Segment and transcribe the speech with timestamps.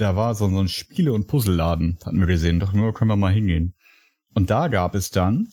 [0.00, 2.60] da war so, so ein Spiele- und Puzzlelladen, hatten wir gesehen.
[2.60, 3.74] Doch nur können wir mal hingehen.
[4.34, 5.48] Und da gab es dann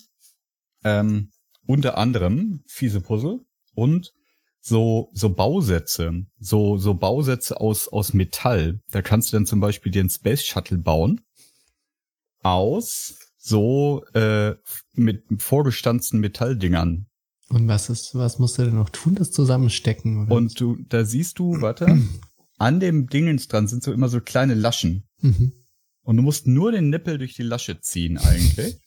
[0.84, 1.32] ähm,
[1.66, 3.42] unter anderem fiese Puzzle
[3.74, 4.14] und
[4.60, 8.82] so so Bausätze, so so Bausätze aus aus Metall.
[8.92, 11.22] Da kannst du dann zum Beispiel einen Space Shuttle bauen
[12.44, 14.56] aus so äh,
[14.94, 17.08] mit vorgestanzten Metalldingern.
[17.50, 20.26] Und was ist, was musst du denn noch tun, das zusammenstecken?
[20.26, 20.36] Oder?
[20.36, 21.98] Und du, da siehst du, warte,
[22.58, 25.08] an dem Dingens dran sind so immer so kleine Laschen.
[25.22, 25.54] Mhm.
[26.02, 28.80] Und du musst nur den Nippel durch die Lasche ziehen eigentlich.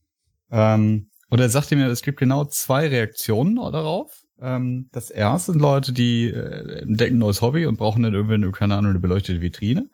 [0.50, 4.22] ähm, und er sagte mir, es gibt genau zwei Reaktionen darauf.
[4.38, 8.52] Ähm, das erste sind Leute, die äh, entdecken ein neues Hobby und brauchen dann irgendwie,
[8.52, 9.88] keine Ahnung, eine beleuchtete Vitrine.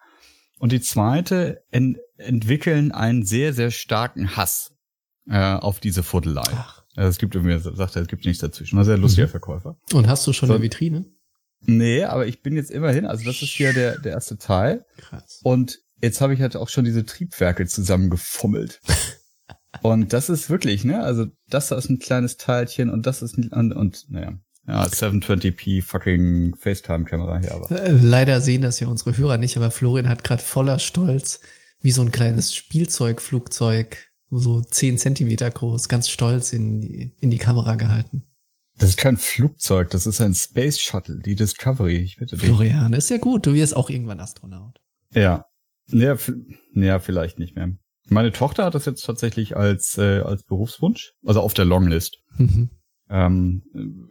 [0.58, 4.72] Und die zweite en entwickeln einen sehr, sehr starken Hass
[5.28, 6.42] äh, auf diese Fuddelei.
[6.52, 6.82] Ach.
[6.94, 8.76] Also es gibt irgendwie, sagt er, es gibt nichts dazwischen.
[8.76, 9.30] War sehr lustiger Mhm.
[9.30, 9.78] Verkäufer.
[9.92, 10.54] Und hast du schon So.
[10.54, 11.06] eine Vitrine?
[11.64, 14.84] Nee, aber ich bin jetzt immerhin, also das ist hier der, der erste Teil.
[14.96, 15.40] Krass.
[15.42, 18.80] Und jetzt habe ich halt auch schon diese Triebwerke zusammengefummelt.
[19.82, 21.02] und das ist wirklich, ne?
[21.02, 24.84] Also das da ist ein kleines Teilchen und das ist ein, und, und naja, ja,
[24.84, 27.70] 720p fucking FaceTime-Kamera hier, aber.
[27.70, 31.40] Äh, Leider sehen das ja unsere Hörer nicht, aber Florian hat gerade voller Stolz
[31.80, 33.96] wie so ein kleines Spielzeugflugzeug,
[34.30, 38.24] so 10 Zentimeter groß, ganz stolz in die, in die Kamera gehalten.
[38.82, 42.46] Das ist kein Flugzeug, das ist ein Space Shuttle, die Discovery, ich bitte dich.
[42.48, 44.80] Florian, ist ja gut, du wirst auch irgendwann Astronaut.
[45.14, 45.44] Ja.
[45.86, 46.32] Ja, f-
[46.74, 47.70] ja, vielleicht nicht mehr.
[48.08, 52.18] Meine Tochter hat das jetzt tatsächlich als, äh, als Berufswunsch, also auf der Longlist.
[52.36, 52.70] Mhm.
[53.08, 53.62] Ähm,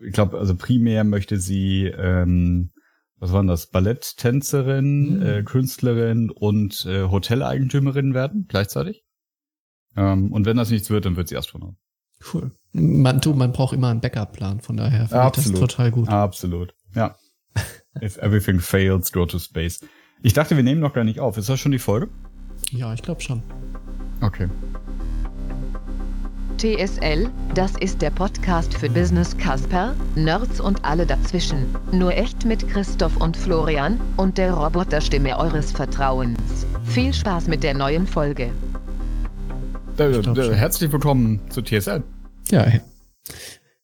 [0.06, 2.72] ich glaube, also primär möchte sie, ähm,
[3.18, 5.22] was waren das, Balletttänzerin, Mhm.
[5.22, 9.04] äh, Künstlerin und äh, Hoteleigentümerin werden gleichzeitig.
[9.98, 11.76] Ähm, und wenn das nichts wird, dann wird sie Astronaut.
[12.34, 12.52] Cool.
[12.74, 16.08] Man, du, man braucht immer einen Backup-Plan, von daher finde ich das total gut.
[16.08, 16.74] Absolut.
[16.96, 17.16] Ja.
[18.02, 19.82] If everything fails, go to space.
[20.24, 21.38] Ich dachte, wir nehmen noch gar nicht auf.
[21.38, 22.10] Ist das schon die Folge?
[22.72, 23.44] Ja, ich glaube schon.
[24.22, 24.48] Okay.
[26.58, 31.66] TSL, das ist der Podcast für Business Casper, Nerds und alle dazwischen.
[31.92, 36.68] Nur echt mit Christoph und Florian und der Roboterstimme eures Vertrauens.
[36.84, 38.52] Viel Spaß mit der neuen Folge.
[39.98, 42.04] Äh, äh, herzlich willkommen zu TSL.
[42.50, 42.68] Ja.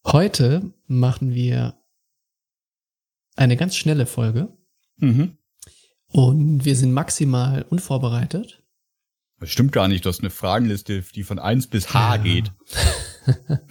[0.06, 1.76] Heute machen wir
[3.36, 4.50] eine ganz schnelle Folge
[4.98, 5.38] Mhm.
[6.08, 8.64] und wir sind maximal unvorbereitet.
[9.40, 10.04] Das stimmt gar nicht.
[10.06, 12.22] Du hast eine Fragenliste, die von 1 bis H Ja.
[12.24, 12.52] geht.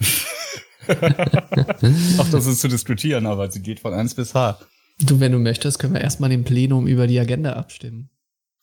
[0.87, 4.57] Ach, das ist zu diskutieren, aber sie geht von 1 bis H.
[5.01, 8.09] Du, wenn du möchtest, können wir erstmal im Plenum über die Agenda abstimmen.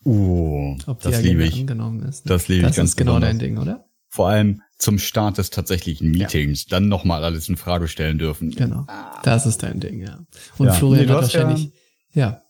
[0.06, 1.60] Uh, Ob das liebe ich.
[1.60, 2.28] angenommen ist.
[2.28, 3.30] Das liebe ich Das ganz ist genau besonders.
[3.30, 3.88] dein Ding, oder?
[4.08, 6.66] Vor allem zum Start des tatsächlichen Meetings.
[6.66, 8.50] Dann nochmal alles in Frage stellen dürfen.
[8.50, 8.86] Genau.
[9.22, 10.24] Das ist dein Ding, ja.
[10.58, 10.72] Und Ja.
[10.74, 11.72] Florian Nee, du hat hast ja- wahrscheinlich,
[12.12, 12.40] ja,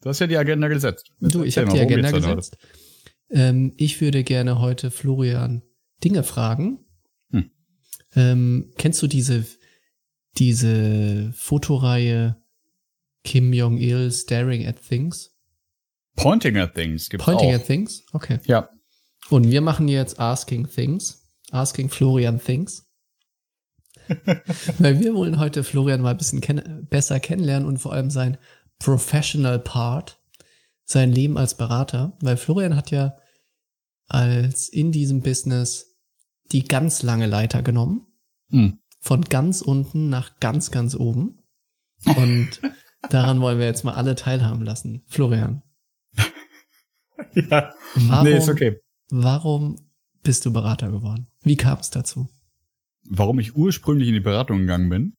[0.00, 1.12] Du hast ja die Agenda gesetzt.
[1.20, 2.56] du, ich habe die Agenda gesetzt.
[3.30, 5.62] Ähm, ich würde gerne heute Florian
[6.02, 6.80] Dinge fragen.
[7.30, 7.50] Hm.
[8.16, 9.46] Ähm, kennst du diese,
[10.38, 12.36] diese Fotoreihe
[13.24, 15.30] Kim Jong-il Staring at Things?
[16.16, 17.54] Pointing at Things gibt's Pointing auch.
[17.54, 18.02] at Things?
[18.12, 18.38] Okay.
[18.46, 18.68] Ja.
[19.30, 21.21] Und wir machen jetzt Asking Things.
[21.52, 22.88] Asking Florian Things.
[24.78, 28.38] Weil wir wollen heute Florian mal ein bisschen kenn besser kennenlernen und vor allem sein
[28.78, 30.20] Professional Part,
[30.84, 32.16] sein Leben als Berater.
[32.20, 33.16] Weil Florian hat ja
[34.08, 35.96] als in diesem Business
[36.50, 38.06] die ganz lange Leiter genommen.
[38.50, 38.78] Hm.
[39.00, 41.42] Von ganz unten nach ganz, ganz oben.
[42.04, 42.60] Und
[43.10, 45.02] daran wollen wir jetzt mal alle teilhaben lassen.
[45.06, 45.62] Florian,
[47.34, 47.72] ja.
[47.94, 48.80] warum, Nee, ist okay.
[49.10, 49.91] warum
[50.22, 51.26] bist du Berater geworden?
[51.42, 52.28] Wie kam es dazu?
[53.08, 55.14] Warum ich ursprünglich in die Beratung gegangen bin?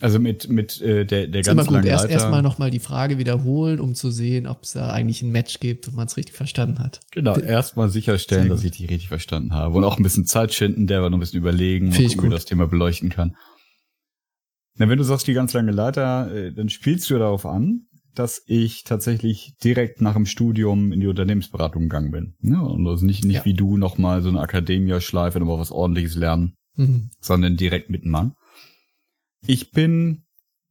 [0.00, 2.14] Also mit, mit äh, der, der Ist immer ganz gut, langen erst Leiter.
[2.14, 5.88] erstmal nochmal die Frage wiederholen, um zu sehen, ob es da eigentlich ein Match gibt
[5.88, 7.00] und man es richtig verstanden hat.
[7.10, 9.76] Genau, erstmal sicherstellen, dass ich die richtig verstanden habe.
[9.76, 12.16] Und auch ein bisschen Zeit schinden, der wir noch ein bisschen überlegen, ich gucken, wie
[12.28, 12.32] gut.
[12.32, 13.36] das Thema beleuchten kann.
[14.76, 18.42] Na, wenn du sagst, die ganz lange Leiter, äh, dann spielst du darauf an, dass
[18.46, 22.34] ich tatsächlich direkt nach dem Studium in die Unternehmensberatung gegangen bin.
[22.42, 23.44] Ja, und also nicht, nicht Ja.
[23.44, 27.10] wie du nochmal so eine Akademia-Schleife, nochmal was ordentliches lernen, Mhm.
[27.20, 28.34] sondern direkt mit dem Mann.
[29.46, 30.24] Ich bin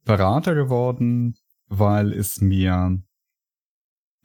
[0.04, 1.34] Berater geworden,
[1.66, 3.02] weil es mir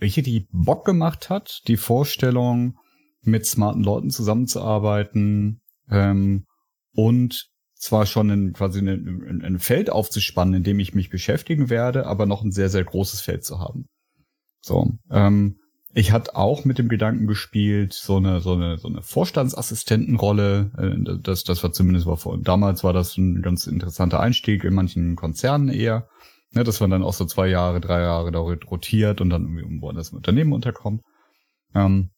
[0.02, 2.78] richtig Bock gemacht hat, die Vorstellung,
[3.22, 6.46] mit smarten Leuten zusammenzuarbeiten ähm,
[6.94, 7.48] und
[7.86, 12.08] zwar schon in, quasi ein, ein, ein Feld aufzuspannen, in dem ich mich beschäftigen werde,
[12.08, 13.86] aber noch ein sehr, sehr großes Feld zu haben.
[14.62, 15.60] So, ähm,
[15.94, 20.72] ich hatte auch mit dem Gedanken gespielt, so eine, so eine, so eine Vorstandsassistentenrolle.
[20.78, 22.38] Äh, das, das war zumindest war vor.
[22.42, 26.10] Damals war das ein ganz interessanter Einstieg in manchen Konzernen eher.
[26.54, 29.82] Ne, dass man dann auch so zwei Jahre, drei Jahre da rotiert und dann irgendwie
[29.82, 31.02] woanders im Unternehmen unterkommt.
[31.74, 32.12] Ähm,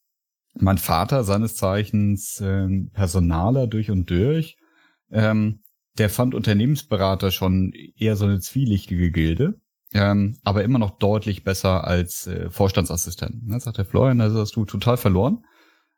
[0.53, 4.57] mein Vater, seines Zeichens äh, Personaler durch und durch,
[5.11, 5.61] ähm,
[5.97, 9.59] der fand Unternehmensberater schon eher so eine zwielichtige Gilde,
[9.93, 13.47] ähm, aber immer noch deutlich besser als äh, Vorstandsassistent.
[13.47, 15.43] Ne, sagt der Florian, also hast du total verloren.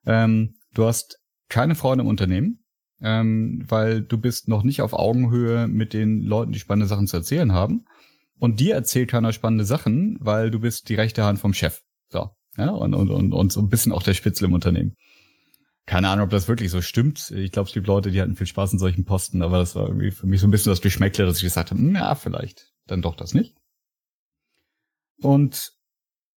[0.06, 1.20] Ähm, du hast
[1.50, 2.64] keine Freunde im Unternehmen,
[3.02, 7.18] ähm, weil du bist noch nicht auf Augenhöhe mit den Leuten, die spannende Sachen zu
[7.18, 7.86] erzählen haben.
[8.38, 11.82] Und dir erzählt keiner spannende Sachen, weil du bist die rechte Hand vom Chef.
[12.08, 12.30] So.
[12.58, 14.96] Ja, und, und, und, und so ein bisschen auch der Spitzel im Unternehmen.
[15.90, 17.32] Keine Ahnung, ob das wirklich so stimmt.
[17.32, 19.88] Ich glaube, es gibt Leute, die hatten viel Spaß in solchen Posten, aber das war
[19.88, 23.02] irgendwie für mich so ein bisschen das Geschmäckle, dass ich gesagt habe, na, vielleicht, dann
[23.02, 23.56] doch das nicht.
[25.20, 25.72] Und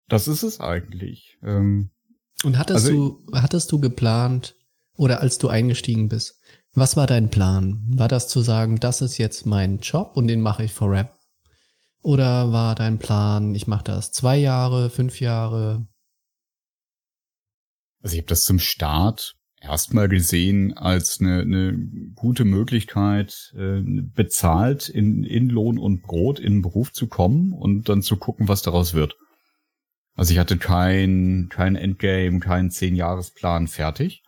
[0.08, 1.36] das ist es eigentlich.
[1.42, 1.90] Ähm,
[2.44, 4.56] und hattest also, du, hattest du geplant,
[4.96, 6.40] oder als du eingestiegen bist,
[6.72, 7.84] was war dein Plan?
[7.94, 11.14] War das zu sagen, das ist jetzt mein Job und den mache ich forever?
[12.00, 15.86] Oder war dein Plan, ich mache das zwei Jahre, fünf Jahre?
[18.00, 21.78] Also ich habe das zum Start erstmal gesehen als eine, eine
[22.14, 27.88] gute Möglichkeit, äh, bezahlt in, in Lohn und Brot in den Beruf zu kommen und
[27.88, 29.16] dann zu gucken, was daraus wird.
[30.14, 34.22] Also ich hatte kein, kein Endgame, keinen Zehn-Jahres-Plan fertig.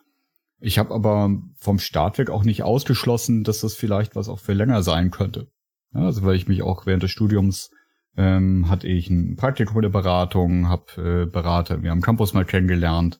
[0.59, 4.53] Ich habe aber vom Start weg auch nicht ausgeschlossen, dass das vielleicht was auch für
[4.53, 5.47] länger sein könnte.
[5.93, 7.69] Ja, also weil ich mich auch während des Studiums
[8.17, 13.19] ähm, hatte ich ein Praktikum der Beratung, habe äh, Berater wir am Campus mal kennengelernt.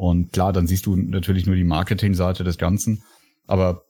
[0.00, 3.02] Und klar, dann siehst du natürlich nur die Marketingseite des Ganzen.
[3.46, 3.84] Aber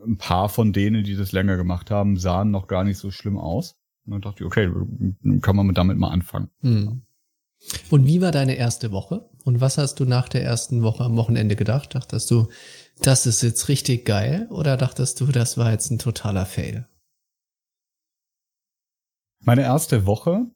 [0.00, 3.36] ein paar von denen, die das länger gemacht haben, sahen noch gar nicht so schlimm
[3.36, 3.74] aus.
[4.06, 4.70] Und dann dachte ich, okay,
[5.40, 6.50] kann man damit mal anfangen.
[6.60, 7.02] Hm.
[7.90, 9.28] Und wie war deine erste Woche?
[9.42, 11.96] Und was hast du nach der ersten Woche am Wochenende gedacht?
[11.96, 12.46] Dachtest du,
[13.02, 14.46] das ist jetzt richtig geil?
[14.50, 16.86] Oder dachtest du, das war jetzt ein totaler Fail?
[19.40, 20.46] Meine erste Woche,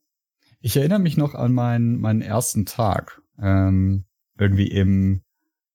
[0.61, 3.23] ich erinnere mich noch an meinen, meinen ersten Tag.
[3.43, 4.05] Ähm,
[4.38, 5.22] irgendwie im,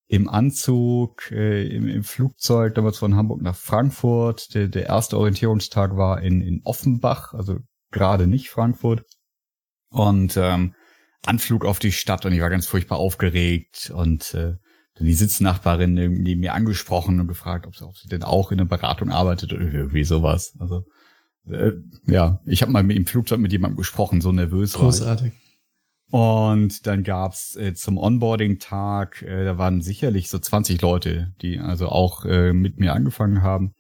[0.08, 4.54] im Anzug, äh, im, im Flugzeug, damals von Hamburg nach Frankfurt.
[4.54, 7.58] Der, der erste Orientierungstag war in, in Offenbach, also
[7.92, 9.04] gerade nicht Frankfurt.
[9.90, 10.74] Und ähm,
[11.26, 14.56] Anflug auf die Stadt und ich war ganz furchtbar aufgeregt und äh,
[14.96, 18.58] dann die Sitznachbarin neben mir angesprochen und gefragt, ob sie, ob sie denn auch in
[18.58, 20.56] der Beratung arbeitet oder irgendwie sowas.
[20.60, 20.86] Also
[21.48, 21.72] äh,
[22.06, 25.34] ja, ich habe mal mit im Flugzeug mit jemandem gesprochen, so nervös Großartig.
[25.34, 25.49] War
[26.12, 31.90] Und dann gab's äh, zum Onboarding-Tag, äh, da waren sicherlich so 20 Leute, die also
[31.90, 33.76] auch äh, mit mir angefangen haben,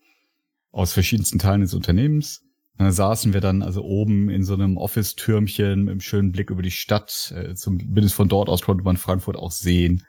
[0.71, 2.43] aus verschiedensten Teilen des Unternehmens.
[2.77, 6.61] Da saßen wir dann also oben in so einem Office-Türmchen mit einem schönen Blick über
[6.61, 7.33] die Stadt.
[7.35, 10.05] Äh, zumindest von dort aus konnte man Frankfurt auch sehen.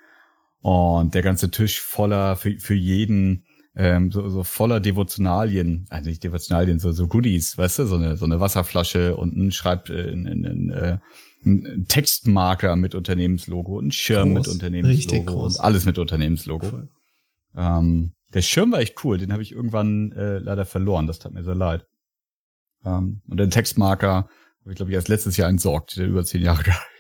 [0.61, 3.45] Und der ganze Tisch voller, für, für jeden,
[3.75, 8.17] ähm, so, so voller Devotionalien, also nicht Devotionalien, so, so Goodies, weißt du, so eine,
[8.17, 10.99] so eine Wasserflasche und ein Schreib, äh, ein, ein, ein, äh,
[11.45, 16.83] ein Textmarker mit Unternehmenslogo, ein Schirm groß, mit Unternehmenslogo und alles mit Unternehmenslogo.
[17.57, 21.33] Ähm, der Schirm war echt cool, den habe ich irgendwann äh, leider verloren, das tat
[21.33, 21.87] mir sehr leid.
[22.85, 24.29] Ähm, und den Textmarker
[24.61, 26.91] habe ich, glaube ich, erst letztes Jahr entsorgt, der über zehn Jahre gehalten.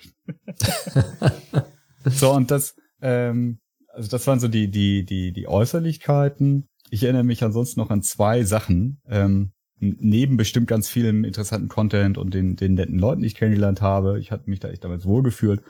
[2.06, 6.68] so, und das, ähm, also das waren so die, die, die, die Äußerlichkeiten.
[6.90, 9.00] Ich erinnere mich ansonsten noch an zwei Sachen.
[9.06, 13.80] Ähm, neben bestimmt ganz vielem interessanten Content und den, den netten Leuten, die ich kennengelernt
[13.80, 14.20] habe.
[14.20, 15.62] Ich hatte mich da echt damals wohlgefühlt.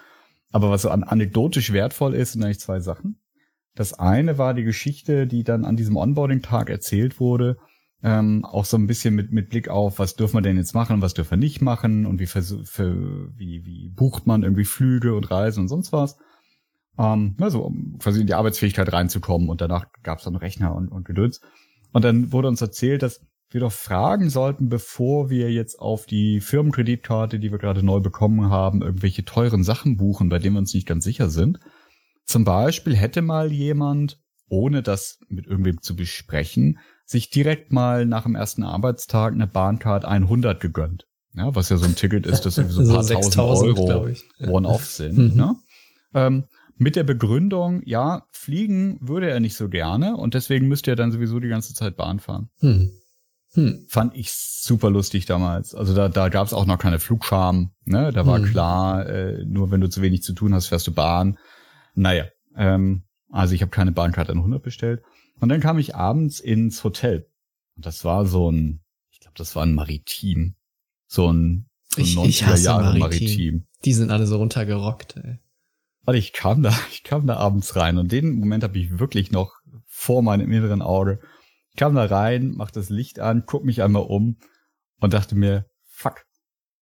[0.50, 3.20] Aber was so an anekdotisch wertvoll ist, sind eigentlich zwei Sachen.
[3.76, 7.56] Das eine war die Geschichte, die dann an diesem Onboarding-Tag erzählt wurde,
[8.02, 11.02] ähm, auch so ein bisschen mit, mit Blick auf, was dürfen wir denn jetzt machen,
[11.02, 15.14] was dürfen wir nicht machen und wie, für, für, wie, wie bucht man irgendwie Flüge
[15.14, 16.16] und Reisen und sonst was.
[16.98, 20.88] Ähm, also um quasi in die Arbeitsfähigkeit reinzukommen und danach gab es dann Rechner und,
[20.88, 21.40] und Gedöns.
[21.92, 26.40] Und dann wurde uns erzählt, dass wir doch fragen sollten, bevor wir jetzt auf die
[26.40, 30.74] Firmenkreditkarte, die wir gerade neu bekommen haben, irgendwelche teuren Sachen buchen, bei denen wir uns
[30.74, 31.58] nicht ganz sicher sind.
[32.24, 38.22] Zum Beispiel hätte mal jemand, ohne das mit irgendwem zu besprechen, sich direkt mal nach
[38.22, 41.06] dem ersten Arbeitstag eine Bahncard 100 gegönnt.
[41.34, 44.14] Ja, was ja so ein Ticket ist, das irgendwie so ein paar tausend Euro
[44.46, 45.18] one-off sind.
[45.18, 45.36] Mhm.
[45.36, 45.56] Ne?
[46.14, 46.44] Ähm,
[46.76, 51.12] mit der Begründung, ja, fliegen würde er nicht so gerne und deswegen müsste er dann
[51.12, 52.48] sowieso die ganze Zeit Bahn fahren.
[52.60, 52.90] Hm.
[53.54, 53.86] Hm.
[53.88, 55.74] Fand ich super lustig damals.
[55.74, 57.72] Also da, da gab es auch noch keine Flugscham.
[57.84, 58.12] Ne?
[58.12, 58.44] Da war hm.
[58.44, 61.38] klar, äh, nur wenn du zu wenig zu tun hast, fährst du Bahn.
[61.94, 62.26] Naja,
[62.56, 65.02] ähm, also ich habe keine Bahnkarte 100 bestellt.
[65.40, 67.26] Und dann kam ich abends ins Hotel.
[67.76, 68.80] Und das war so ein,
[69.10, 70.54] ich glaube, das war ein Maritim.
[71.06, 73.00] So ein, so ein ich, 90er ich Jahre Maritim.
[73.00, 73.66] Maritim.
[73.84, 75.38] Die sind alle so runtergerockt, ey.
[76.06, 79.30] Und ich kam da, ich kam da abends rein und den Moment habe ich wirklich
[79.30, 79.54] noch
[79.86, 81.20] vor meinem inneren Auge.
[81.80, 84.36] Ich kam da rein, mach das Licht an, guck mich einmal um
[85.00, 86.26] und dachte mir, fuck,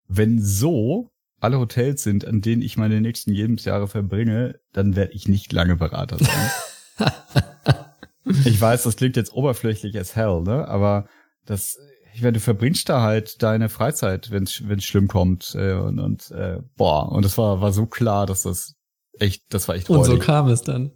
[0.08, 5.28] wenn so alle Hotels sind, an denen ich meine nächsten Lebensjahre verbringe, dann werde ich
[5.28, 7.10] nicht lange Berater sein.
[8.44, 10.66] ich weiß, das klingt jetzt oberflächlich as hell, ne?
[10.66, 11.06] Aber
[11.46, 11.78] das,
[12.12, 15.54] ich werde, du verbringst da halt deine Freizeit, wenn es schlimm kommt.
[15.54, 18.74] Äh, und, und äh, boah, und das war, war so klar, dass das
[19.16, 20.90] echt, das war echt Und so kam es dann.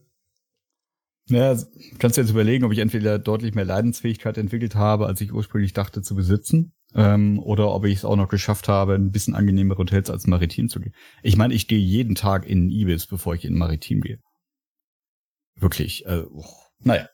[1.33, 1.59] Naja,
[1.99, 5.73] kannst du jetzt überlegen, ob ich entweder deutlich mehr Leidensfähigkeit entwickelt habe, als ich ursprünglich
[5.73, 9.79] dachte zu besitzen, ähm, oder ob ich es auch noch geschafft habe, ein bisschen angenehmere
[9.79, 10.95] Hotels als Maritim zu gehen.
[11.23, 14.19] Ich meine, ich gehe jeden Tag in Ibis, bevor ich in Maritim gehe.
[15.57, 16.05] Wirklich.
[16.05, 16.45] Äh, oh,
[16.81, 17.09] naja.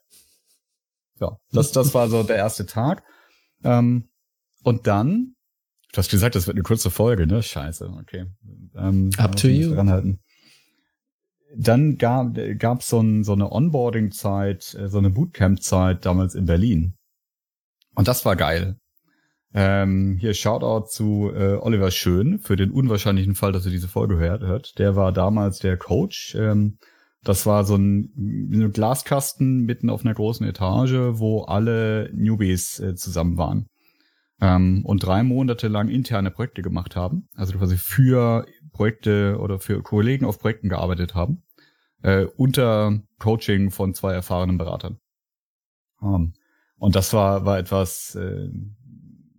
[1.20, 3.04] Ja, das, das war so der erste Tag.
[3.62, 4.08] Ähm,
[4.64, 5.36] und dann,
[5.92, 7.40] du hast gesagt, das wird eine kurze Folge, ne?
[7.40, 8.26] Scheiße, okay.
[8.74, 9.74] Ähm, Up to you.
[9.74, 10.18] Dranhalten
[11.56, 16.94] dann gab gab's so, ein, so eine Onboarding-Zeit, äh, so eine Bootcamp-Zeit damals in Berlin.
[17.94, 18.76] Und das war geil.
[19.54, 24.18] Ähm, hier Shoutout zu äh, Oliver Schön für den unwahrscheinlichen Fall, dass er diese Folge
[24.18, 24.42] hört.
[24.42, 24.78] hört.
[24.78, 26.34] Der war damals der Coach.
[26.34, 26.78] Ähm,
[27.24, 32.94] das war so ein, ein, Glaskasten mitten auf einer großen Etage, wo alle Newbies äh,
[32.94, 33.68] zusammen waren.
[34.40, 37.28] Ähm, und drei Monate lang interne Projekte gemacht haben.
[37.34, 41.42] Also quasi für Projekte oder für Kollegen auf Projekten gearbeitet haben,
[42.02, 44.98] äh, unter Coaching von zwei erfahrenen Beratern.
[46.00, 46.32] Um, ähm,
[46.76, 48.48] und das war, war etwas, äh,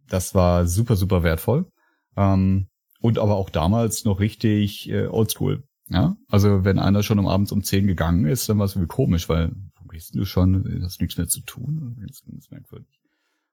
[0.08, 1.72] das war super, super wertvoll.
[2.18, 2.68] Ähm,
[3.00, 5.63] und aber auch damals noch richtig äh, oldschool.
[5.88, 8.94] Ja, also wenn einer schon um abends um zehn gegangen ist, dann war es irgendwie
[8.94, 11.98] komisch, weil wo gehst du schon, hast nichts mehr zu tun.
[12.08, 12.99] Das ist merkwürdig.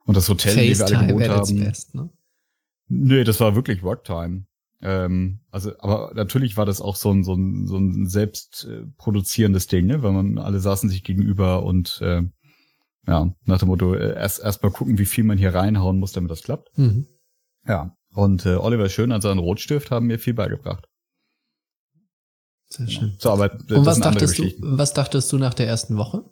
[0.07, 1.61] Und das Hotel, in dem wir alle gewohnt haben.
[1.61, 2.11] Best, ne?
[2.89, 4.47] Nee, das war wirklich Worktime.
[4.81, 8.87] Ähm, also, aber natürlich war das auch so ein, so ein, so ein selbst äh,
[8.99, 10.03] produzierendes Ding, ne?
[10.03, 12.23] weil man alle saßen sich gegenüber und äh,
[13.07, 16.13] ja, nach dem Motto, äh, erst erst mal gucken, wie viel man hier reinhauen muss,
[16.13, 16.77] damit das klappt.
[16.79, 17.07] Mhm.
[17.67, 17.97] Ja.
[18.13, 20.87] Und äh, Oliver Schön an seinen Rotstift haben mir viel beigebracht.
[22.69, 23.17] Sehr schön.
[23.19, 26.25] So, aber und was dachtest du, was dachtest du nach der ersten Woche,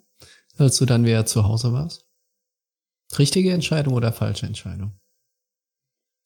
[0.57, 2.04] als du dann wieder zu Hause warst?
[3.19, 4.99] Richtige Entscheidung oder falsche Entscheidung?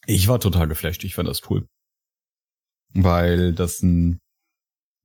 [0.06, 1.04] Ich war total geflasht.
[1.04, 1.68] Ich fand das cool
[2.94, 4.20] weil das ein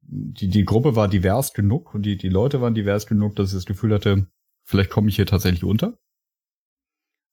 [0.05, 3.55] die, die Gruppe war divers genug und die, die Leute waren divers genug, dass ich
[3.55, 4.27] das Gefühl hatte,
[4.65, 5.97] vielleicht komme ich hier tatsächlich unter.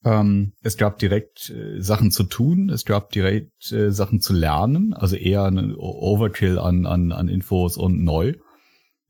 [0.05, 4.95] Ähm, es gab direkt äh, Sachen zu tun, es gab direkt äh, Sachen zu lernen,
[4.95, 8.35] also eher ein Overkill an, an, an Infos und neu.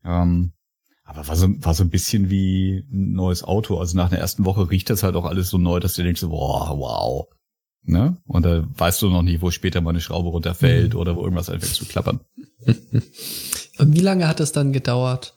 [0.03, 0.53] Ähm,
[1.11, 3.77] aber war so, war so ein bisschen wie ein neues Auto.
[3.77, 6.21] Also nach der ersten Woche riecht das halt auch alles so neu, dass du denkst,
[6.21, 7.27] boah, wow,
[7.83, 8.17] Ne?
[8.27, 10.99] Und da weißt du noch nicht, wo später mal eine Schraube runterfällt mhm.
[10.99, 12.19] oder wo irgendwas anfängt zu klappern.
[13.79, 15.35] Und wie lange hat es dann gedauert?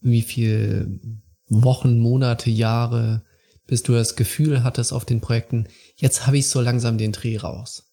[0.00, 1.00] Wie viel
[1.48, 3.24] Wochen, Monate, Jahre,
[3.66, 7.36] bis du das Gefühl hattest auf den Projekten, jetzt habe ich so langsam den Dreh
[7.36, 7.92] raus.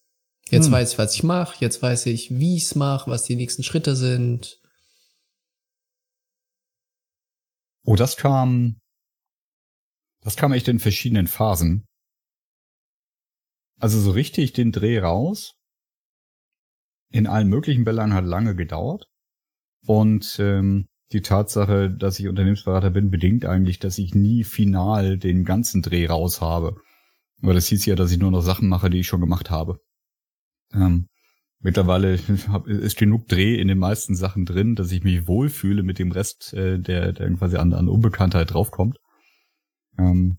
[0.50, 0.72] Jetzt hm.
[0.72, 3.62] weiß ich, was ich mache, jetzt weiß ich, wie ich es mache, was die nächsten
[3.62, 4.59] Schritte sind.
[7.84, 8.78] Oh, das kam,
[10.22, 11.86] das kam echt in verschiedenen Phasen.
[13.78, 15.54] Also so richtig den Dreh raus.
[17.10, 19.06] In allen möglichen Belangen hat lange gedauert.
[19.86, 25.44] Und ähm, die Tatsache, dass ich Unternehmensberater bin, bedingt eigentlich, dass ich nie final den
[25.44, 26.76] ganzen Dreh raus habe.
[27.42, 29.80] Aber das hieß ja, dass ich nur noch Sachen mache, die ich schon gemacht habe.
[30.72, 31.08] Ähm,
[31.60, 32.14] mittlerweile
[32.66, 36.52] ist genug Dreh in den meisten Sachen drin, dass ich mich wohlfühle mit dem Rest,
[36.54, 38.98] äh, der, der quasi an, an Unbekanntheit draufkommt.
[39.98, 40.38] Ähm,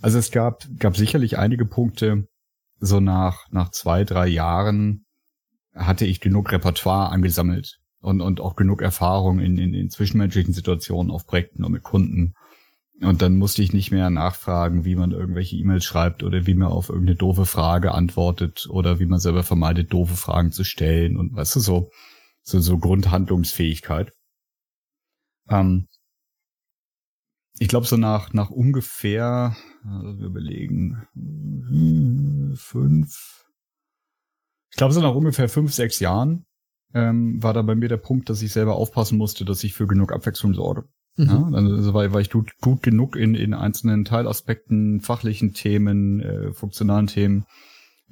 [0.00, 2.28] also es gab, gab sicherlich einige Punkte,
[2.78, 5.04] so nach, nach zwei, drei Jahren
[5.74, 11.10] hatte ich genug Repertoire angesammelt und, und auch genug Erfahrung in, in, in zwischenmenschlichen Situationen
[11.10, 12.34] auf Projekten und mit Kunden.
[13.00, 16.68] Und dann musste ich nicht mehr nachfragen, wie man irgendwelche E-Mails schreibt oder wie man
[16.68, 21.34] auf irgendeine doofe Frage antwortet oder wie man selber vermeidet, doofe Fragen zu stellen und
[21.34, 21.90] weißt du, so,
[22.42, 24.12] so, so Grundhandlungsfähigkeit.
[25.48, 25.86] Ähm,
[27.60, 31.06] ich glaube, so nach, nach ungefähr, also wir überlegen,
[32.56, 33.46] fünf,
[34.70, 36.46] ich glaube, so nach ungefähr fünf, sechs Jahren
[36.94, 39.86] ähm, war da bei mir der Punkt, dass ich selber aufpassen musste, dass ich für
[39.86, 40.88] genug Abwechslung sorge.
[41.18, 41.26] Mhm.
[41.26, 46.52] Ja, also war, war ich gut, gut genug in, in einzelnen Teilaspekten, fachlichen Themen, äh,
[46.52, 47.44] funktionalen Themen,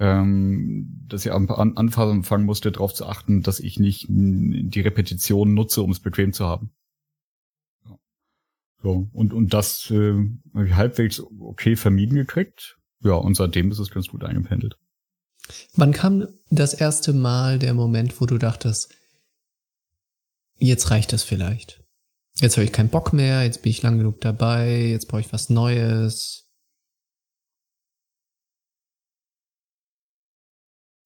[0.00, 5.54] ähm, dass ich am Anfang fangen musste, darauf zu achten, dass ich nicht die Repetition
[5.54, 6.72] nutze, um es bequem zu haben.
[8.82, 10.14] So, und, und das äh,
[10.52, 12.76] habe ich halbwegs okay vermieden gekriegt.
[13.02, 14.76] Ja, und seitdem ist es ganz gut eingependelt.
[15.74, 18.92] Wann kam das erste Mal der Moment, wo du dachtest,
[20.58, 21.85] jetzt reicht das vielleicht?
[22.40, 25.32] Jetzt habe ich keinen Bock mehr, jetzt bin ich lang genug dabei, jetzt brauche ich
[25.32, 26.46] was Neues.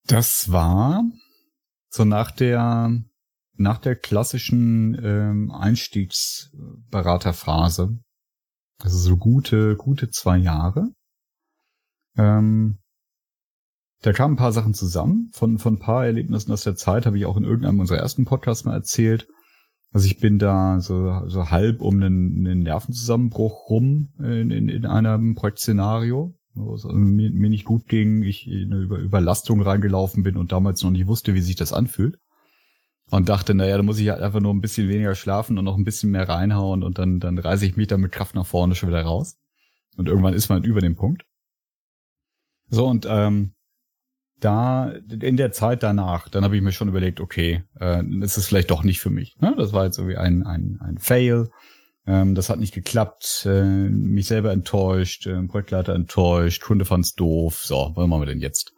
[0.07, 1.05] Das war
[1.89, 3.01] so nach der
[3.55, 7.97] nach der klassischen ähm, Einstiegsberaterphase,
[8.79, 10.89] also so gute gute zwei Jahre.
[12.17, 12.81] Ähm,
[14.03, 15.31] da kamen ein paar Sachen zusammen.
[15.33, 18.25] Von von ein paar Erlebnissen aus der Zeit habe ich auch in irgendeinem unserer ersten
[18.25, 19.29] Podcasts mal erzählt.
[19.93, 24.87] Also ich bin da so, so halb um einen, einen Nervenzusammenbruch rum in, in, in
[24.87, 30.23] einem Projektszenario, wo es mir, mir nicht gut ging, ich in eine Über Überlastung reingelaufen
[30.23, 32.19] bin und damals noch nicht wusste, wie sich das anfühlt.
[33.11, 35.77] Und dachte, naja, da muss ich halt einfach nur ein bisschen weniger schlafen und noch
[35.77, 38.77] ein bisschen mehr reinhauen und dann, dann reise ich mich da mit Kraft nach vorne
[38.77, 39.37] schon wieder raus.
[39.97, 41.25] Und irgendwann ist man über dem Punkt.
[42.69, 43.55] So, und ähm,
[44.41, 48.47] da in der Zeit danach, dann habe ich mir schon überlegt, okay, äh, ist es
[48.47, 49.37] vielleicht doch nicht für mich.
[49.41, 49.55] Ne?
[49.57, 51.49] Das war jetzt irgendwie ein, ein, ein Fail.
[52.07, 57.65] Ähm, das hat nicht geklappt, äh, mich selber enttäuscht, äh, Projektleiter enttäuscht, Kunde fand's doof.
[57.65, 58.73] So, was machen wir denn jetzt?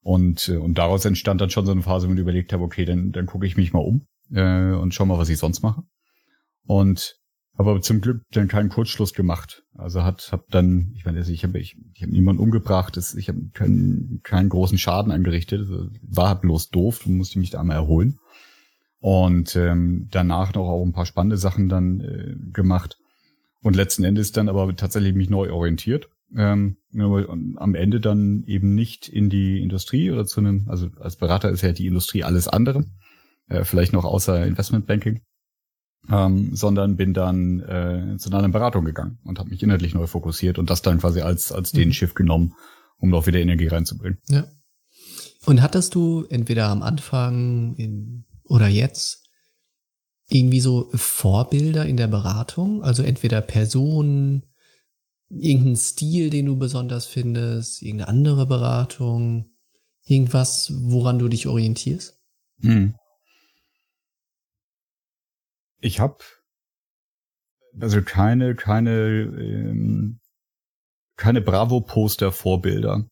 [0.00, 2.84] Und, äh, und daraus entstand dann schon so eine Phase, wo ich überlegt habe, okay,
[2.84, 5.82] dann, dann gucke ich mich mal um äh, und schau mal, was ich sonst mache.
[6.66, 7.18] Und
[7.56, 9.62] aber zum Glück dann keinen Kurzschluss gemacht.
[9.76, 13.28] Also hat hab dann, ich meine, also ich habe ich, ich hab niemanden umgebracht, ich
[13.28, 17.76] habe keinen, keinen großen Schaden angerichtet, also war halt bloß doof, musste mich da einmal
[17.76, 18.18] erholen.
[18.98, 22.98] Und ähm, danach noch auch ein paar spannende Sachen dann äh, gemacht.
[23.60, 26.08] Und letzten Endes dann aber tatsächlich mich neu orientiert.
[26.34, 31.50] Ähm, am Ende dann eben nicht in die Industrie oder zu einem, also als Berater
[31.50, 32.84] ist ja die Industrie alles andere,
[33.48, 35.20] äh, vielleicht noch außer Investmentbanking
[36.10, 40.58] ähm, sondern bin dann äh, zu einer Beratung gegangen und habe mich inhaltlich neu fokussiert
[40.58, 41.92] und das dann quasi als als den mhm.
[41.92, 42.54] Schiff genommen,
[42.98, 44.18] um noch wieder Energie reinzubringen.
[44.28, 44.46] Ja.
[45.46, 49.28] Und hattest du entweder am Anfang in, oder jetzt
[50.28, 52.82] irgendwie so Vorbilder in der Beratung?
[52.82, 54.44] Also entweder Personen,
[55.28, 59.50] irgendeinen Stil, den du besonders findest, irgendeine andere Beratung,
[60.06, 62.18] irgendwas, woran du dich orientierst?
[62.60, 62.94] Hm.
[65.84, 66.16] Ich habe
[67.78, 70.20] also keine, keine, ähm,
[71.16, 73.06] keine Bravo-Poster-Vorbilder.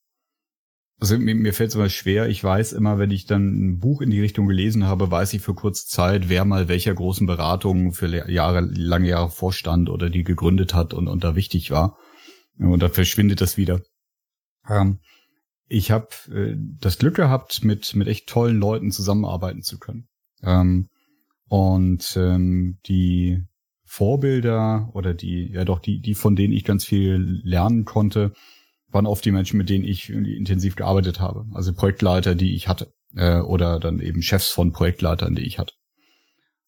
[0.99, 2.29] Also mir, mir fällt es immer schwer.
[2.31, 5.43] Ich weiß immer, wenn ich dann ein Buch in die Richtung gelesen habe, weiß ich
[5.43, 10.25] für kurze Zeit, wer mal welcher großen Beratung für Jahre, lange Jahre vorstand oder die
[10.25, 11.99] gegründet hat und, und da wichtig war.
[12.57, 13.83] Und da verschwindet das wieder.
[14.67, 15.01] Ähm,
[15.69, 20.09] ich habe äh, das Glück gehabt, mit, mit echt tollen Leuten zusammenarbeiten zu können.
[20.43, 20.89] Ähm,
[21.53, 23.43] und ähm, die
[23.85, 28.33] Vorbilder oder die, ja doch, die, die, von denen ich ganz viel lernen konnte,
[28.89, 31.45] waren oft die Menschen, mit denen ich intensiv gearbeitet habe.
[31.53, 32.95] Also Projektleiter, die ich hatte.
[33.15, 35.75] Äh, oder dann eben Chefs von Projektleitern, die ich hatte.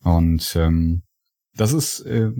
[0.03, 1.05] Und ähm,
[1.55, 2.33] das ist äh,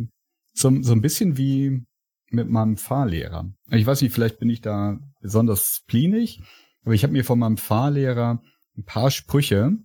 [0.53, 1.87] so, so ein bisschen wie
[2.29, 3.51] mit meinem Fahrlehrer.
[3.71, 6.43] Ich weiß nicht, vielleicht bin ich da besonders spleenig,
[6.83, 8.43] aber ich habe mir von meinem Fahrlehrer
[8.77, 9.79] ein paar Sprüche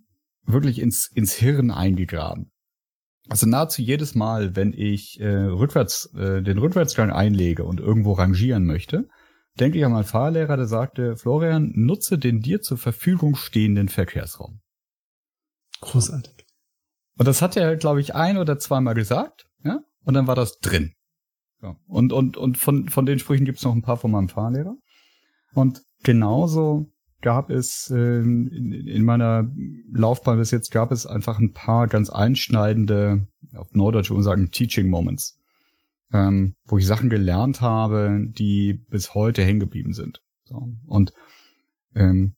[0.45, 2.51] wirklich ins, ins Hirn eingegraben.
[3.29, 8.65] Also nahezu jedes Mal, wenn ich äh, rückwärts äh, den Rückwärtsgang einlege und irgendwo rangieren
[8.65, 9.07] möchte,
[9.59, 14.61] denke ich an meinen Fahrlehrer, der sagte, Florian, nutze den dir zur Verfügung stehenden Verkehrsraum.
[15.81, 16.45] Großartig.
[17.17, 20.59] Und das hat er, glaube ich, ein oder zweimal gesagt, ja, und dann war das
[20.59, 20.93] drin.
[21.61, 21.75] Ja.
[21.87, 24.75] Und, und, und von, von den Sprüchen gibt's noch ein paar von meinem Fahrlehrer.
[25.53, 26.87] Und genauso
[27.21, 29.49] gab es äh, in, in meiner
[29.91, 35.37] Laufbahn bis jetzt gab es einfach ein paar ganz einschneidende, auf Norddeutsch sagen, Teaching Moments,
[36.13, 40.21] ähm, wo ich Sachen gelernt habe, die bis heute hängen geblieben sind.
[40.45, 40.69] So.
[40.87, 41.13] Und
[41.93, 42.35] ähm,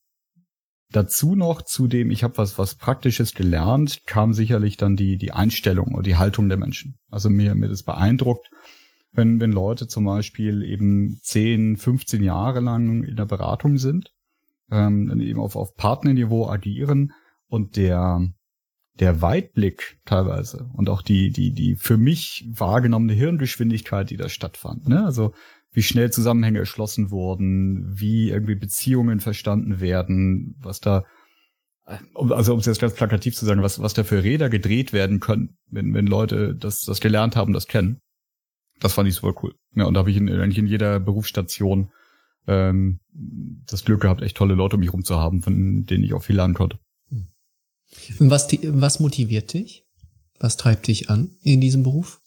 [0.90, 5.32] dazu noch zu dem, ich habe was was Praktisches gelernt, kam sicherlich dann die die
[5.32, 6.98] Einstellung oder die Haltung der Menschen.
[7.10, 8.50] Also mir mir das beeindruckt,
[9.12, 14.12] wenn wenn Leute zum Beispiel eben 10, 15 Jahre lang in der Beratung sind
[14.72, 17.12] ähm, eben auf, auf Partnerniveau agieren
[17.46, 18.26] und der
[18.98, 24.88] der Weitblick teilweise und auch die die die für mich wahrgenommene Hirngeschwindigkeit, die da stattfand.
[24.88, 25.04] Ne?
[25.04, 25.32] Also
[25.70, 31.04] wie schnell Zusammenhänge erschlossen wurden, wie irgendwie Beziehungen verstanden werden, was da
[31.84, 35.20] also um es jetzt ganz plakativ zu sagen, was was da für Räder gedreht werden
[35.20, 38.00] können, wenn wenn Leute das das gelernt haben, das kennen.
[38.80, 39.54] Das fand ich super cool.
[39.74, 41.92] Ja, und da habe ich in, eigentlich in jeder Berufsstation
[42.46, 46.14] ähm, das Glück gehabt, echt tolle Leute um mich rum zu haben, von denen ich
[46.14, 46.78] auch viel lernen konnte.
[48.18, 49.86] Und was, was motiviert dich?
[50.38, 52.20] Was treibt dich an in diesem Beruf?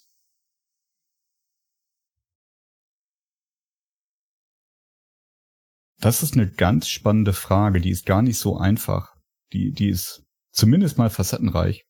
[6.00, 9.16] Das ist eine ganz spannende Frage, die ist gar nicht so einfach.
[9.54, 11.88] Die, die ist zumindest mal facettenreich.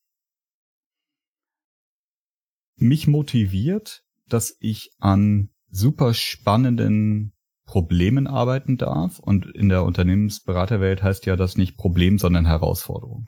[2.77, 7.34] Mich motiviert, dass ich an super spannenden
[7.65, 9.19] Problemen arbeiten darf.
[9.19, 13.25] Und in der Unternehmensberaterwelt heißt ja das nicht Problem, sondern Herausforderung.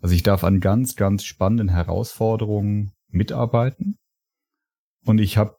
[0.00, 3.98] Also ich darf an ganz, ganz spannenden Herausforderungen mitarbeiten.
[5.04, 5.56] Und ich habe,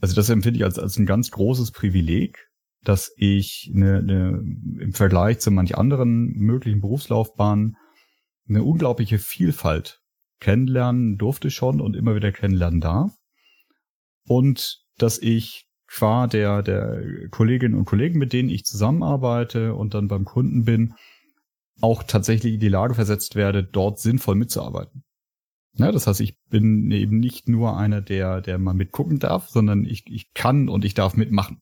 [0.00, 2.48] also das empfinde ich als, als ein ganz großes Privileg,
[2.84, 4.42] dass ich eine, eine,
[4.80, 7.76] im Vergleich zu manch anderen möglichen Berufslaufbahnen
[8.48, 10.00] eine unglaubliche Vielfalt
[10.40, 13.16] kennenlernen durfte schon und immer wieder kennenlernen darf.
[14.26, 20.08] Und dass ich qua der, der Kolleginnen und Kollegen, mit denen ich zusammenarbeite und dann
[20.08, 20.94] beim Kunden bin,
[21.82, 25.04] auch tatsächlich in die Lage versetzt werde, dort sinnvoll mitzuarbeiten.
[25.74, 29.84] Ja, das heißt, ich bin eben nicht nur einer, der, der mal mitgucken darf, sondern
[29.84, 31.60] ich, ich kann und ich darf mitmachen.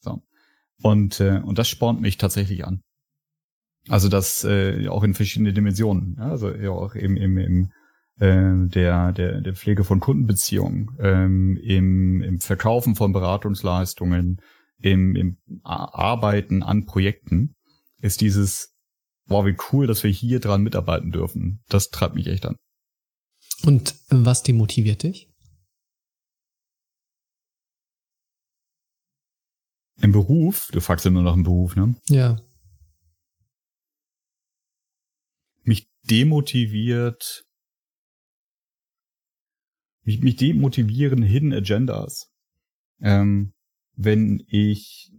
[0.00, 0.22] So.
[0.82, 2.82] Und, äh, und das spornt mich tatsächlich an.
[3.88, 6.16] Also das äh, auch in verschiedene Dimensionen.
[6.18, 7.72] Ja, also ja auch im, im, im
[8.18, 14.40] der, der, der Pflege von Kundenbeziehungen, ähm, im, im Verkaufen von Beratungsleistungen,
[14.78, 17.54] im, im Arbeiten an Projekten,
[18.00, 18.74] ist dieses,
[19.26, 21.62] wow, wie cool, dass wir hier dran mitarbeiten dürfen.
[21.68, 22.56] Das treibt mich echt an.
[23.64, 25.28] Und was demotiviert dich?
[30.00, 31.94] Im Beruf, du fragst immer noch im Beruf, ne?
[32.08, 32.40] Ja.
[35.62, 37.44] Mich demotiviert,
[40.04, 42.30] mich, mich demotivieren Hidden Agendas.
[43.00, 43.52] Ähm,
[43.94, 45.12] wenn ich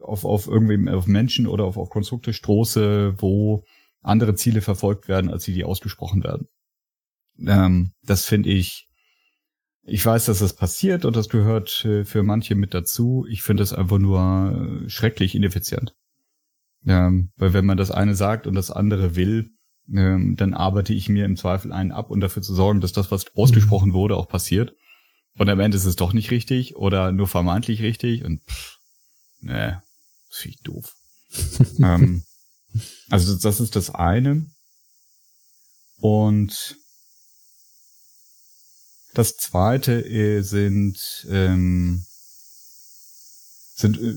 [0.00, 3.64] auf, auf irgendwie auf Menschen oder auf, auf Konstrukte stoße, wo
[4.02, 6.48] andere Ziele verfolgt werden, als sie die ausgesprochen werden.
[7.38, 8.90] Ähm, das finde ich
[9.82, 13.26] ich weiß, dass das passiert und das gehört äh, für manche mit dazu.
[13.28, 15.94] Ich finde es einfach nur äh, schrecklich ineffizient.
[16.86, 19.50] Ähm, weil wenn man das eine sagt und das andere will,
[19.94, 23.10] ähm, dann arbeite ich mir im Zweifel einen ab und dafür zu sorgen, dass das,
[23.10, 24.74] was ausgesprochen wurde, auch passiert.
[25.36, 28.78] Und am Ende ist es doch nicht richtig oder nur vermeintlich richtig und pff,
[29.40, 29.72] nee,
[30.28, 30.94] das finde ich doof.
[31.78, 32.24] ähm,
[33.08, 34.46] also das, das ist das eine.
[36.00, 36.76] Und
[39.14, 42.04] das zweite äh, sind, ähm,
[43.74, 44.14] sind, äh,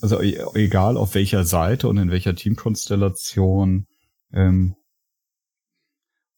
[0.00, 3.86] also e, egal auf welcher Seite und in welcher Teamkonstellation,
[4.34, 4.74] ähm,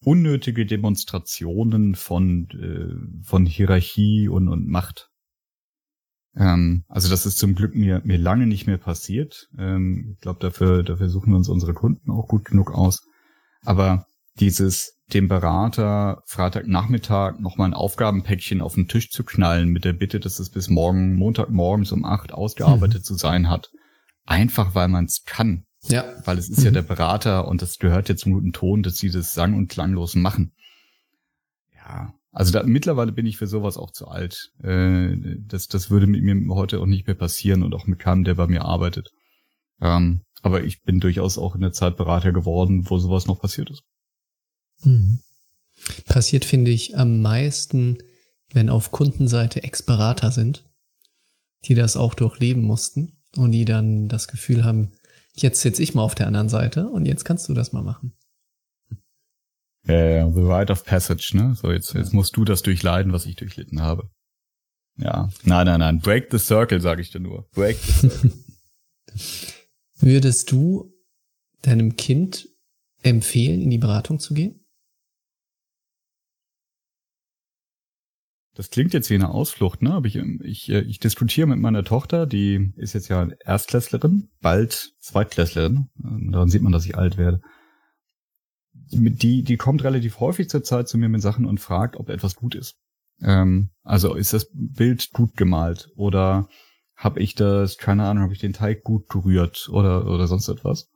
[0.03, 5.09] unnötige Demonstrationen von, äh, von Hierarchie und, und Macht.
[6.35, 9.47] Ähm, also das ist zum Glück mir, mir lange nicht mehr passiert.
[9.57, 13.05] Ähm, ich glaube, dafür, dafür suchen wir uns unsere Kunden auch gut genug aus.
[13.65, 14.05] Aber
[14.39, 20.19] dieses dem Berater Freitagnachmittag nochmal ein Aufgabenpäckchen auf den Tisch zu knallen mit der Bitte,
[20.19, 23.03] dass es bis morgen, Montagmorgens um acht ausgearbeitet mhm.
[23.03, 23.71] zu sein hat.
[24.25, 25.66] Einfach weil man es kann.
[25.89, 26.05] Ja.
[26.25, 26.65] Weil es ist mhm.
[26.65, 29.67] ja der Berater und das gehört ja zum guten Ton, dass sie das sang- und
[29.67, 30.51] klanglos machen.
[31.75, 32.13] Ja.
[32.31, 34.51] Also da, mittlerweile bin ich für sowas auch zu alt.
[34.61, 38.23] Äh, das, das würde mit mir heute auch nicht mehr passieren und auch mit keinem,
[38.23, 39.09] der bei mir arbeitet.
[39.81, 43.69] Ähm, aber ich bin durchaus auch in der Zeit Berater geworden, wo sowas noch passiert
[43.69, 43.83] ist.
[44.83, 45.19] Mhm.
[46.05, 47.97] Passiert, finde ich, am meisten,
[48.51, 50.63] wenn auf Kundenseite Ex-Berater sind,
[51.65, 54.91] die das auch durchleben mussten und die dann das Gefühl haben,
[55.41, 58.13] jetzt sitze ich mal auf der anderen Seite und jetzt kannst du das mal machen.
[59.87, 61.55] Yeah, the rite of passage, ne?
[61.55, 64.09] So, jetzt, jetzt musst du das durchleiden, was ich durchlitten habe.
[64.97, 65.99] Ja, nein, nein, nein.
[65.99, 67.47] Break the circle, sage ich dir nur.
[67.51, 68.31] Break the circle.
[69.99, 70.93] Würdest du
[71.61, 72.49] deinem Kind
[73.01, 74.66] empfehlen, in die Beratung zu gehen?
[78.57, 79.93] Das klingt jetzt wie eine Ausflucht, ne?
[79.93, 84.95] Aber ich, ich, äh, ich diskutiere mit meiner Tochter, die ist jetzt ja Erstklässlerin, bald
[84.99, 85.89] Zweitklässlerin.
[86.03, 87.39] Ähm, daran sieht man, dass ich alt werde.
[88.73, 92.35] Die, die kommt relativ häufig zur Zeit zu mir mit Sachen und fragt, ob etwas
[92.35, 92.79] gut ist.
[93.21, 96.49] Ähm, also ist das Bild gut gemalt oder
[96.95, 100.89] habe ich das, keine Ahnung, habe ich den Teig gut gerührt oder, oder sonst etwas.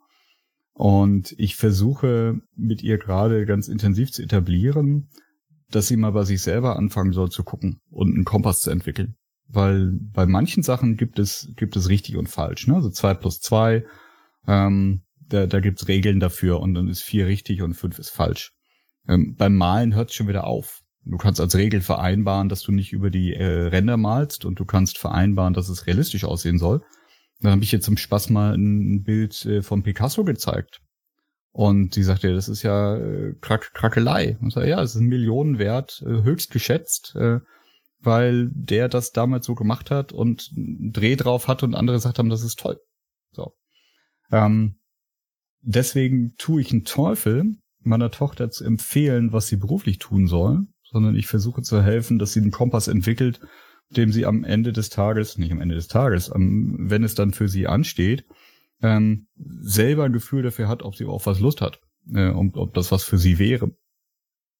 [0.74, 5.10] Und ich versuche mit ihr gerade ganz intensiv zu etablieren,
[5.76, 9.16] dass sie mal bei sich selber anfangen soll zu gucken und einen Kompass zu entwickeln.
[9.48, 12.68] Weil bei manchen Sachen gibt es, gibt es richtig und falsch.
[12.68, 12.76] Ne?
[12.76, 13.86] Also zwei plus zwei,
[14.48, 18.54] ähm, da, da gibt's Regeln dafür und dann ist vier richtig und fünf ist falsch.
[19.08, 20.82] Ähm, beim Malen hört es schon wieder auf.
[21.04, 24.66] Du kannst als Regel vereinbaren, dass du nicht über die äh, Ränder malst und du
[24.66, 26.82] kannst vereinbaren, dass es realistisch aussehen soll.
[27.40, 30.82] Dann habe ich jetzt zum Spaß mal ein Bild äh, von Picasso gezeigt.
[31.54, 34.38] Und sie sagte, das ist ja äh, Krack Krackelei.
[34.42, 37.40] Und sag, ja, es ist ein Millionenwert, äh, höchst geschätzt, äh,
[38.00, 42.20] weil der das damals so gemacht hat und einen Dreh drauf hat und andere gesagt
[42.20, 42.80] haben, das ist toll.
[43.32, 43.54] So.
[44.32, 44.80] Ähm,
[45.62, 51.16] deswegen tue ich einen Teufel, meiner Tochter zu empfehlen, was sie beruflich tun soll, sondern
[51.16, 53.42] ich versuche zu helfen, dass sie einen Kompass entwickelt,
[53.90, 57.50] dem sie am Ende des Tages, nicht am Ende des Tages, wenn es dann für
[57.50, 58.26] sie ansteht,
[58.82, 61.82] ähm, selber ein Gefühl dafür hat, ob sie auf was Lust hat,
[62.14, 63.72] äh, und ob das was für sie wäre.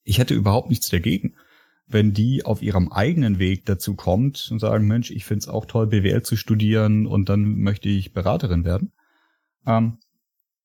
[0.04, 1.36] Ich hätte überhaupt nichts dagegen,
[1.88, 5.66] wenn die auf ihrem eigenen Weg dazu kommt und sagen, Mensch, ich finde es auch
[5.66, 8.94] toll, BWL zu studieren und dann möchte ich Beraterin werden.
[9.66, 9.98] Ähm,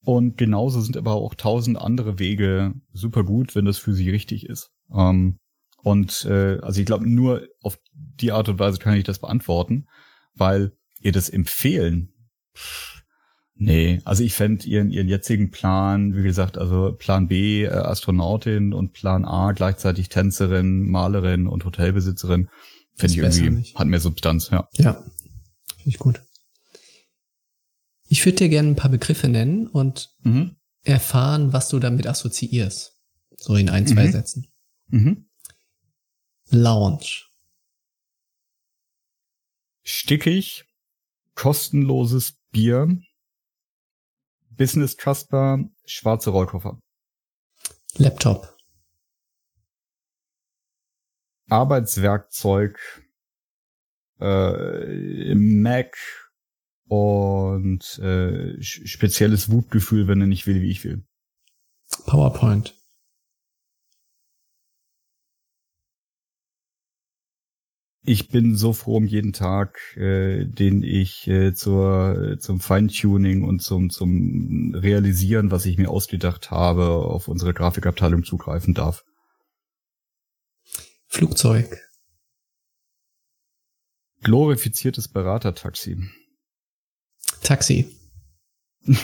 [0.05, 4.47] und genauso sind aber auch tausend andere Wege super gut, wenn das für sie richtig
[4.47, 4.71] ist.
[4.95, 5.39] Ähm,
[5.83, 9.87] und äh, also ich glaube, nur auf die Art und Weise kann ich das beantworten,
[10.35, 12.13] weil ihr das empfehlen.
[13.59, 18.75] Nee, also ich fände ihren, ihren jetzigen Plan, wie gesagt, also Plan B äh, Astronautin
[18.75, 22.51] und Plan A gleichzeitig Tänzerin, Malerin und Hotelbesitzerin,
[22.95, 23.75] fände ich irgendwie, nicht.
[23.75, 24.69] hat mehr Substanz, ja.
[24.75, 26.21] Ja, finde ich gut.
[28.09, 30.57] Ich würde dir gerne ein paar Begriffe nennen und mhm.
[30.83, 32.93] erfahren, was du damit assoziierst.
[33.37, 34.13] So in ein, zwei mhm.
[34.13, 34.47] Sätzen.
[34.89, 35.27] Mhm.
[36.51, 37.25] Lounge.
[39.83, 40.67] Stickig,
[41.35, 42.99] kostenloses Bier,
[44.57, 46.79] Business Trustbar, schwarze Rollkoffer.
[47.97, 48.57] Laptop.
[51.49, 52.79] Arbeitswerkzeug,
[54.21, 55.97] äh, Mac
[56.89, 61.05] und äh, spezielles Wutgefühl, wenn er nicht will, wie ich will.
[62.07, 62.75] PowerPoint.
[68.07, 73.63] Ich bin so froh um jeden Tag, äh, den ich äh, zur zum Feintuning und
[73.63, 79.05] zum zum Realisieren, was ich mir ausgedacht habe, auf unsere Grafikabteilung zugreifen darf.
[81.09, 81.81] Flugzeug.
[84.23, 85.99] Glorifiziertes Beratertaxi.
[87.43, 87.87] Taxi.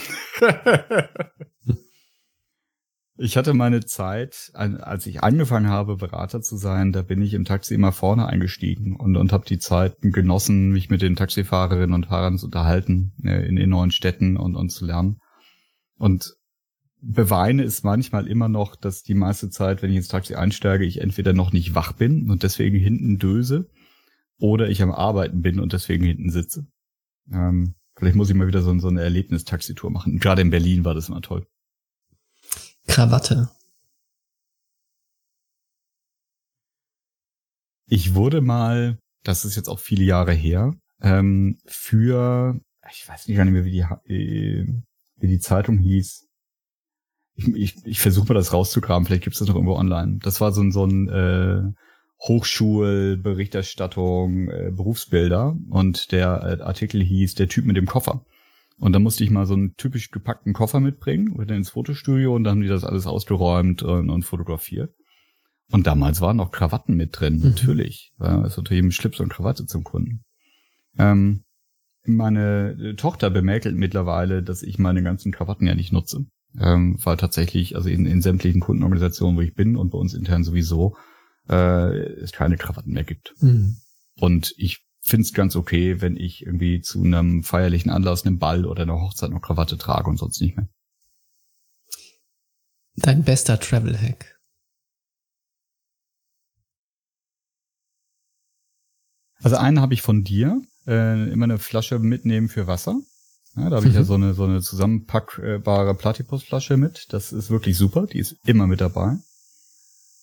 [3.24, 7.44] Ich hatte meine Zeit, als ich angefangen habe, Berater zu sein, da bin ich im
[7.44, 12.06] Taxi immer vorne eingestiegen und, und habe die Zeit genossen, mich mit den Taxifahrerinnen und
[12.06, 15.20] Fahrern zu unterhalten äh, in den neuen Städten und, und zu lernen.
[15.98, 16.34] Und
[17.00, 21.00] beweine es manchmal immer noch, dass die meiste Zeit, wenn ich ins Taxi einsteige, ich
[21.00, 23.70] entweder noch nicht wach bin und deswegen hinten döse
[24.36, 26.66] oder ich am Arbeiten bin und deswegen hinten sitze.
[27.32, 30.18] Ähm, vielleicht muss ich mal wieder so, so eine Erlebnistaxitour machen.
[30.18, 31.46] Gerade in Berlin war das immer toll.
[32.92, 33.48] Krawatte.
[37.88, 43.38] Ich wurde mal, das ist jetzt auch viele Jahre her, ähm, für, ich weiß nicht
[43.38, 44.66] mehr, wie die, äh,
[45.16, 46.28] wie die Zeitung hieß.
[47.34, 50.18] Ich, ich, ich versuche mal das rauszugraben, vielleicht gibt es das noch irgendwo online.
[50.22, 51.62] Das war so ein, so ein äh,
[52.20, 58.22] Hochschulberichterstattung, äh, Berufsbilder und der äh, Artikel hieß Der Typ mit dem Koffer.
[58.78, 62.44] Und dann musste ich mal so einen typisch gepackten Koffer mitbringen, wieder ins Fotostudio und
[62.44, 64.94] dann haben die das alles ausgeräumt und, und fotografiert.
[65.70, 67.50] Und damals waren noch Krawatten mit drin, mhm.
[67.50, 68.12] natürlich.
[68.18, 70.24] War es natürlich eben Schlips und Krawatte zum Kunden.
[70.98, 71.44] Ähm,
[72.04, 76.26] meine äh, Tochter bemäkelt mittlerweile, dass ich meine ganzen Krawatten ja nicht nutze.
[76.60, 80.44] Ähm, weil tatsächlich, also in, in sämtlichen Kundenorganisationen, wo ich bin und bei uns intern
[80.44, 80.96] sowieso,
[81.48, 83.34] äh, es keine Krawatten mehr gibt.
[83.40, 83.76] Mhm.
[84.16, 88.64] Und ich finde es ganz okay, wenn ich irgendwie zu einem feierlichen Anlass einen Ball
[88.64, 90.68] oder eine Hochzeit noch Krawatte trage und sonst nicht mehr.
[92.94, 94.38] Dein bester Travel Hack.
[99.42, 103.00] Also einen habe ich von dir, äh, immer eine Flasche mitnehmen für Wasser.
[103.56, 104.04] Ja, da habe ich ja mhm.
[104.04, 107.12] so eine so eine zusammenpackbare Platypus-Flasche mit.
[107.12, 108.06] Das ist wirklich super.
[108.06, 109.18] Die ist immer mit dabei.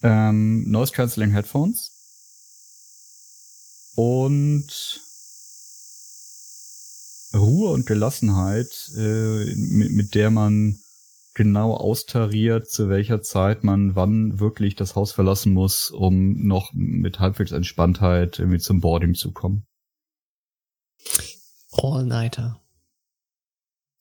[0.01, 1.98] Ähm, Noise Cancelling Headphones
[3.99, 5.01] und
[7.33, 10.79] Ruhe und Gelassenheit, äh, mit, mit der man
[11.33, 17.19] genau austariert, zu welcher Zeit man wann wirklich das Haus verlassen muss, um noch mit
[17.19, 19.67] halbwegs Entspanntheit irgendwie zum Boarding zu kommen.
[21.73, 22.61] All-Nighter.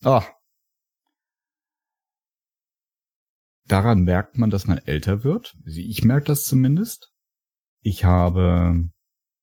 [0.04, 0.24] Ah.
[3.66, 5.56] Daran merkt man, dass man älter wird.
[5.66, 7.12] Also ich merke das zumindest.
[7.82, 8.90] Ich habe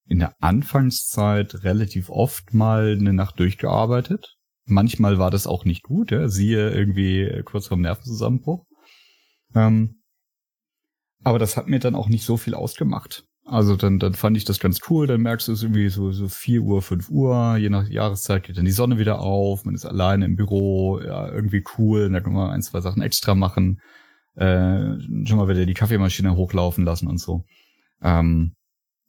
[0.07, 4.35] in der Anfangszeit relativ oft mal eine Nacht durchgearbeitet.
[4.65, 8.65] Manchmal war das auch nicht gut, ja, siehe irgendwie kurz vorm Nervenzusammenbruch.
[9.53, 10.01] Ähm,
[11.23, 13.25] aber das hat mir dann auch nicht so viel ausgemacht.
[13.47, 16.27] Also dann, dann fand ich das ganz cool, dann merkst du es irgendwie so, so
[16.27, 19.85] vier Uhr, fünf Uhr, je nach Jahreszeit geht dann die Sonne wieder auf, man ist
[19.85, 23.81] alleine im Büro, ja, irgendwie cool, da kann man ein, zwei Sachen extra machen,
[24.33, 27.45] äh, schon mal wieder die Kaffeemaschine hochlaufen lassen und so.
[28.01, 28.55] Ähm,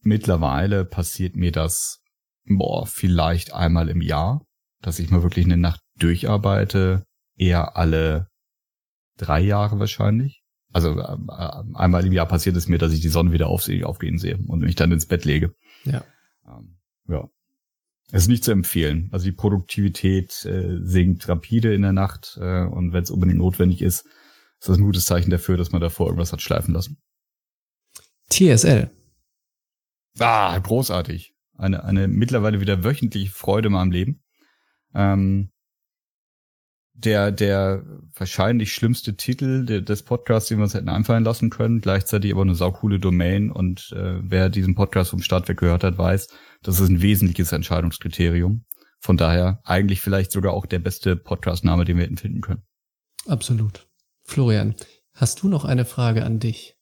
[0.06, 2.00] mittlerweile passiert mir das,
[2.44, 4.46] boah, vielleicht einmal im Jahr,
[4.80, 7.04] dass ich mal wirklich eine Nacht durcharbeite,
[7.36, 8.28] eher alle
[9.18, 10.42] drei Jahre wahrscheinlich.
[10.72, 11.16] Also äh,
[11.74, 14.60] einmal im Jahr passiert es mir, dass ich die Sonne wieder auf, aufgehen sehe und
[14.60, 15.54] mich dann ins Bett lege.
[15.84, 16.04] Ja.
[16.46, 17.28] Ähm, ja.
[18.12, 19.08] Es ist nicht zu empfehlen.
[19.10, 23.82] Also die Produktivität äh, sinkt rapide in der Nacht äh, und wenn es unbedingt notwendig
[23.82, 24.06] ist,
[24.60, 26.98] ist das ein gutes Zeichen dafür, dass man davor irgendwas hat schleifen lassen.
[28.30, 28.90] TSL.
[30.18, 31.34] Ah, großartig.
[31.56, 34.22] Eine, eine mittlerweile wieder wöchentliche Freude mal am Leben.
[34.94, 35.50] Ähm,
[36.98, 42.32] der, der wahrscheinlich schlimmste Titel des Podcasts, den wir uns hätten einfallen lassen können, gleichzeitig
[42.32, 46.28] aber eine saukoole Domain und äh, wer diesen Podcast vom Start weg gehört hat, weiß,
[46.62, 48.64] das ist ein wesentliches Entscheidungskriterium.
[48.98, 52.62] Von daher eigentlich vielleicht sogar auch der beste Podcast-Name, den wir hätten finden können.
[53.26, 53.86] Absolut.
[54.24, 54.74] Florian,
[55.12, 56.75] hast du noch eine Frage an dich,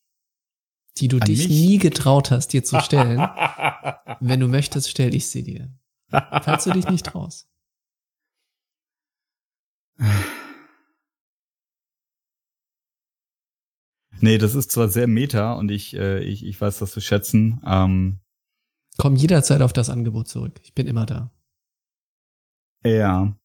[0.99, 1.49] die du An dich mich?
[1.49, 3.19] nie getraut hast, dir zu stellen?
[4.21, 5.73] Wenn du möchtest, stelle ich sie dir.
[6.11, 7.49] Falls du dich nicht traust.
[14.21, 17.61] Nee, das ist zwar sehr meta und ich, äh, ich, ich weiß das zu schätzen.
[17.67, 18.21] Ähm,
[18.97, 20.61] Komm jederzeit auf das Angebot zurück.
[20.63, 21.31] Ich bin immer da.
[22.85, 23.37] ja.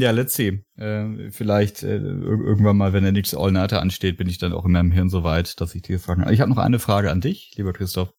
[0.00, 0.62] Ja, let's see.
[0.76, 4.64] Äh, vielleicht äh, ir- irgendwann mal, wenn der nächste All-Nighter ansteht, bin ich dann auch
[4.64, 6.32] in meinem Hirn so weit, dass ich dir fragen kann.
[6.32, 8.12] Ich habe noch eine Frage an dich, lieber Christoph.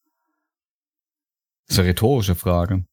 [1.67, 2.85] Das ist eine rhetorische Frage.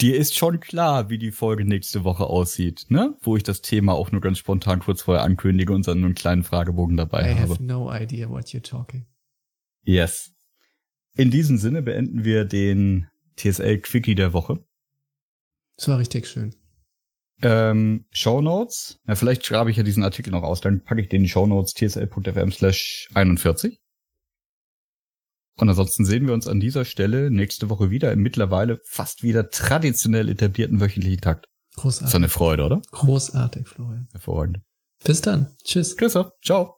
[0.00, 3.16] Dir ist schon klar, wie die Folge nächste Woche aussieht, ne?
[3.20, 6.44] Wo ich das Thema auch nur ganz spontan kurz vorher ankündige und dann einen kleinen
[6.44, 7.50] Fragebogen dabei I habe.
[7.54, 9.06] have no idea what you're talking.
[9.82, 10.32] Yes.
[11.16, 14.64] In diesem Sinne beenden wir den TSL Quickie der Woche.
[15.76, 16.54] Das war richtig schön.
[17.42, 18.98] Ähm, Show Notes.
[19.06, 21.28] Ja, vielleicht schreibe ich ja diesen Artikel noch aus, dann packe ich den in die
[21.28, 23.80] Show Notes tsl.fm slash 41.
[25.56, 29.50] Und ansonsten sehen wir uns an dieser Stelle nächste Woche wieder im mittlerweile fast wieder
[29.50, 31.46] traditionell etablierten wöchentlichen Takt.
[31.46, 32.14] Ist doch Großartig.
[32.14, 32.82] eine Freude, oder?
[32.90, 34.08] Großartig, Florian.
[34.12, 34.60] Hervorragend.
[35.04, 35.54] Bis dann.
[35.64, 35.96] Tschüss.
[35.96, 36.77] Christoph, ciao.